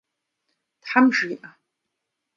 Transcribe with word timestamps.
Тхьэм 0.81 1.05
жиӏэ! 1.15 1.49